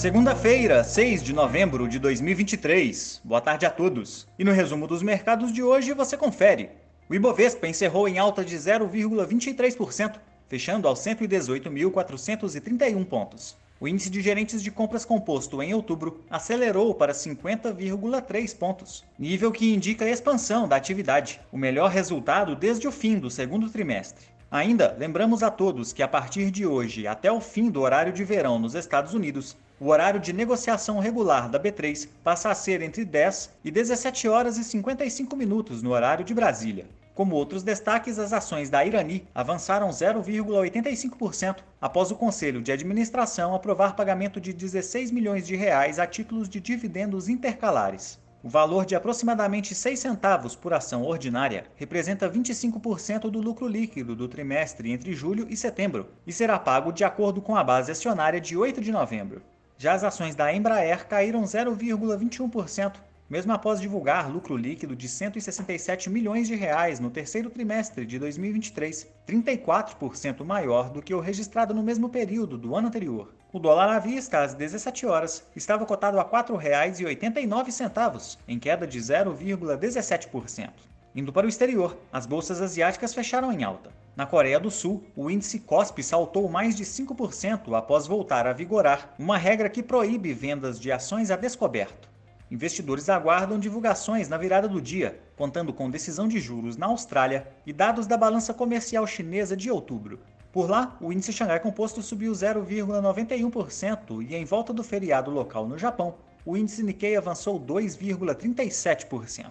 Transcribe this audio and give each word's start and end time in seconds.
Segunda-feira, 0.00 0.82
6 0.82 1.22
de 1.22 1.34
novembro 1.34 1.86
de 1.86 1.98
2023. 1.98 3.20
Boa 3.22 3.42
tarde 3.42 3.66
a 3.66 3.70
todos. 3.70 4.26
E 4.38 4.44
no 4.44 4.50
resumo 4.50 4.86
dos 4.86 5.02
mercados 5.02 5.52
de 5.52 5.62
hoje 5.62 5.92
você 5.92 6.16
confere. 6.16 6.70
O 7.06 7.14
Ibovespa 7.14 7.68
encerrou 7.68 8.08
em 8.08 8.18
alta 8.18 8.42
de 8.42 8.56
0,23%, 8.56 10.14
fechando 10.48 10.88
aos 10.88 11.00
118.431 11.00 13.04
pontos. 13.04 13.58
O 13.78 13.86
índice 13.86 14.08
de 14.08 14.22
gerentes 14.22 14.62
de 14.62 14.70
compras 14.70 15.04
composto 15.04 15.62
em 15.62 15.74
outubro 15.74 16.24
acelerou 16.30 16.94
para 16.94 17.12
50,3 17.12 18.56
pontos, 18.56 19.04
nível 19.18 19.52
que 19.52 19.74
indica 19.74 20.06
a 20.06 20.10
expansão 20.10 20.66
da 20.66 20.76
atividade, 20.76 21.42
o 21.52 21.58
melhor 21.58 21.90
resultado 21.90 22.56
desde 22.56 22.88
o 22.88 22.92
fim 22.92 23.18
do 23.18 23.30
segundo 23.30 23.68
trimestre. 23.68 24.24
Ainda 24.50 24.96
lembramos 24.98 25.42
a 25.42 25.50
todos 25.50 25.92
que 25.92 26.02
a 26.02 26.08
partir 26.08 26.50
de 26.50 26.66
hoje 26.66 27.06
até 27.06 27.30
o 27.30 27.38
fim 27.38 27.70
do 27.70 27.82
horário 27.82 28.14
de 28.14 28.24
verão 28.24 28.58
nos 28.58 28.74
Estados 28.74 29.12
Unidos, 29.12 29.58
o 29.80 29.88
horário 29.88 30.20
de 30.20 30.30
negociação 30.30 30.98
regular 30.98 31.48
da 31.48 31.58
B3 31.58 32.06
passa 32.22 32.50
a 32.50 32.54
ser 32.54 32.82
entre 32.82 33.02
10 33.02 33.50
e 33.64 33.70
17 33.70 34.28
horas 34.28 34.58
e 34.58 34.62
55 34.62 35.34
minutos 35.34 35.82
no 35.82 35.92
horário 35.92 36.22
de 36.22 36.34
Brasília. 36.34 36.86
Como 37.14 37.34
outros 37.34 37.62
destaques, 37.62 38.18
as 38.18 38.34
ações 38.34 38.68
da 38.68 38.84
Irani 38.84 39.26
avançaram 39.34 39.88
0,85% 39.88 41.60
após 41.80 42.10
o 42.10 42.14
Conselho 42.14 42.60
de 42.60 42.70
Administração 42.70 43.54
aprovar 43.54 43.96
pagamento 43.96 44.38
de 44.38 44.52
16 44.52 45.10
milhões 45.10 45.46
de 45.46 45.56
reais 45.56 45.98
a 45.98 46.06
títulos 46.06 46.46
de 46.46 46.60
dividendos 46.60 47.30
intercalares. 47.30 48.18
O 48.42 48.50
valor 48.50 48.84
de 48.84 48.94
aproximadamente 48.94 49.74
6 49.74 49.98
centavos 49.98 50.54
por 50.54 50.74
ação 50.74 51.04
ordinária 51.04 51.64
representa 51.76 52.28
25% 52.28 53.30
do 53.30 53.40
lucro 53.40 53.66
líquido 53.66 54.14
do 54.14 54.28
trimestre 54.28 54.92
entre 54.92 55.14
julho 55.14 55.46
e 55.48 55.56
setembro 55.56 56.08
e 56.26 56.32
será 56.34 56.58
pago 56.58 56.92
de 56.92 57.02
acordo 57.02 57.40
com 57.40 57.56
a 57.56 57.64
base 57.64 57.90
acionária 57.90 58.40
de 58.40 58.58
8 58.58 58.82
de 58.82 58.92
novembro. 58.92 59.40
Já 59.82 59.94
as 59.94 60.04
ações 60.04 60.34
da 60.34 60.52
Embraer 60.52 61.08
caíram 61.08 61.42
0,21%, 61.42 62.96
mesmo 63.30 63.50
após 63.50 63.80
divulgar 63.80 64.30
lucro 64.30 64.54
líquido 64.54 64.94
de 64.94 65.08
167 65.08 66.10
milhões 66.10 66.46
de 66.46 66.54
reais 66.54 67.00
no 67.00 67.08
terceiro 67.08 67.48
trimestre 67.48 68.04
de 68.04 68.18
2023, 68.18 69.06
34% 69.26 70.44
maior 70.44 70.90
do 70.90 71.00
que 71.00 71.14
o 71.14 71.20
registrado 71.20 71.72
no 71.72 71.82
mesmo 71.82 72.10
período 72.10 72.58
do 72.58 72.76
ano 72.76 72.88
anterior. 72.88 73.34
O 73.50 73.58
dólar 73.58 73.88
à 73.88 73.98
vista, 73.98 74.42
às 74.42 74.52
17 74.52 75.06
horas, 75.06 75.42
estava 75.56 75.86
cotado 75.86 76.20
a 76.20 76.24
R$ 76.24 76.28
4,89, 76.28 78.36
em 78.46 78.58
queda 78.58 78.86
de 78.86 78.98
0,17%. 78.98 80.89
Indo 81.14 81.32
para 81.32 81.46
o 81.46 81.48
exterior, 81.48 81.96
as 82.12 82.26
bolsas 82.26 82.60
asiáticas 82.60 83.12
fecharam 83.12 83.52
em 83.52 83.64
alta. 83.64 83.90
Na 84.16 84.26
Coreia 84.26 84.60
do 84.60 84.70
Sul, 84.70 85.02
o 85.16 85.30
índice 85.30 85.58
KOSPI 85.58 86.02
saltou 86.02 86.48
mais 86.48 86.76
de 86.76 86.84
5% 86.84 87.76
após 87.76 88.06
voltar 88.06 88.46
a 88.46 88.52
vigorar 88.52 89.14
uma 89.18 89.36
regra 89.36 89.68
que 89.68 89.82
proíbe 89.82 90.32
vendas 90.32 90.78
de 90.78 90.92
ações 90.92 91.30
a 91.30 91.36
descoberto. 91.36 92.08
Investidores 92.50 93.08
aguardam 93.08 93.58
divulgações 93.58 94.28
na 94.28 94.36
virada 94.36 94.68
do 94.68 94.80
dia, 94.80 95.20
contando 95.36 95.72
com 95.72 95.90
decisão 95.90 96.26
de 96.26 96.40
juros 96.40 96.76
na 96.76 96.86
Austrália 96.86 97.46
e 97.64 97.72
dados 97.72 98.06
da 98.06 98.16
balança 98.16 98.52
comercial 98.52 99.06
chinesa 99.06 99.56
de 99.56 99.70
outubro, 99.70 100.18
por 100.52 100.68
lá, 100.68 100.96
o 101.00 101.12
índice 101.12 101.32
Xangai 101.32 101.60
Composto 101.60 102.02
subiu 102.02 102.32
0,91% 102.32 104.26
e 104.28 104.34
em 104.34 104.44
volta 104.44 104.72
do 104.72 104.82
feriado 104.82 105.30
local 105.30 105.68
no 105.68 105.78
Japão, 105.78 106.16
o 106.44 106.56
índice 106.56 106.82
Nikkei 106.82 107.14
avançou 107.16 107.60
2,37%. 107.60 109.46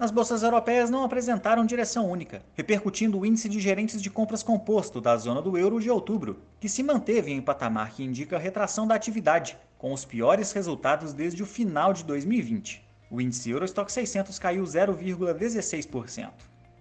As 0.00 0.10
bolsas 0.10 0.42
europeias 0.42 0.88
não 0.88 1.04
apresentaram 1.04 1.66
direção 1.66 2.10
única, 2.10 2.42
repercutindo 2.54 3.18
o 3.18 3.26
índice 3.26 3.50
de 3.50 3.60
gerentes 3.60 4.00
de 4.00 4.08
compras 4.08 4.42
composto 4.42 4.98
da 4.98 5.14
zona 5.14 5.42
do 5.42 5.58
euro 5.58 5.78
de 5.78 5.90
outubro, 5.90 6.38
que 6.58 6.70
se 6.70 6.82
manteve 6.82 7.30
em 7.30 7.42
patamar 7.42 7.90
que 7.90 8.02
indica 8.02 8.38
retração 8.38 8.86
da 8.86 8.94
atividade, 8.94 9.58
com 9.76 9.92
os 9.92 10.02
piores 10.02 10.52
resultados 10.52 11.12
desde 11.12 11.42
o 11.42 11.46
final 11.46 11.92
de 11.92 12.02
2020. 12.04 12.82
O 13.10 13.20
índice 13.20 13.50
Eurostock 13.50 13.92
600 13.92 14.38
caiu 14.38 14.64
0,16%. 14.64 16.30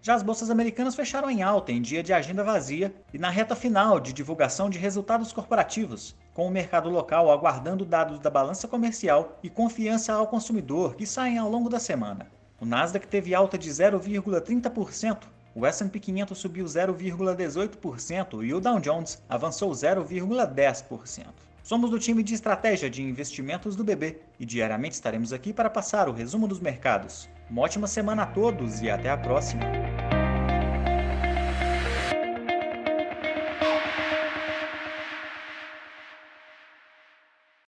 Já 0.02 0.16
as 0.16 0.24
bolsas 0.24 0.50
americanas 0.50 0.96
fecharam 0.96 1.30
em 1.30 1.44
alta 1.44 1.74
em 1.74 1.82
dia 1.82 2.02
de 2.02 2.14
agenda 2.14 2.42
vazia 2.42 2.96
e 3.14 3.18
na 3.18 3.30
reta 3.30 3.54
final 3.54 4.00
de 4.00 4.14
divulgação 4.14 4.70
de 4.70 4.80
resultados 4.80 5.34
corporativos, 5.34 6.16
com 6.34 6.48
o 6.48 6.52
mercado 6.52 6.90
local 6.90 7.30
aguardando 7.30 7.84
dados 7.84 8.18
da 8.18 8.30
balança 8.30 8.66
comercial 8.66 9.38
e 9.44 9.50
confiança 9.50 10.14
ao 10.14 10.28
consumidor 10.28 10.96
que 10.96 11.06
saem 11.06 11.38
ao 11.38 11.50
longo 11.50 11.68
da 11.68 11.82
semana. 11.82 12.39
O 12.62 12.66
Nasdaq 12.66 13.08
teve 13.08 13.34
alta 13.34 13.58
de 13.58 13.70
0,30%, 13.70 15.24
o 15.56 15.66
S&P 15.66 16.00
500 16.00 16.38
subiu 16.38 16.66
0,18% 16.66 18.46
e 18.46 18.54
o 18.54 18.60
Dow 18.60 18.80
Jones 18.80 19.22
avançou 19.28 19.72
0,10%. 19.72 21.26
Somos 21.64 21.90
do 21.90 22.00
time 22.00 22.24
de 22.24 22.34
estratégia 22.34 22.90
de 22.90 23.04
investimentos 23.04 23.76
do 23.76 23.84
BB 23.84 24.20
e 24.40 24.46
diariamente 24.46 24.96
estaremos 24.96 25.32
aqui 25.34 25.54
para 25.54 25.70
passar 25.70 26.10
o 26.10 26.14
resumo 26.14 26.48
dos 26.48 26.60
mercados. 26.60 27.30
Uma 27.50 27.62
ótima 27.62 27.88
semana 27.88 28.24
a 28.24 28.28
todos 28.28 28.82
e 28.82 28.90
até 28.90 29.10
a 29.10 29.18
próxima! 29.18 29.64